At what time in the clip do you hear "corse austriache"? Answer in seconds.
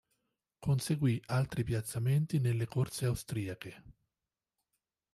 2.65-3.83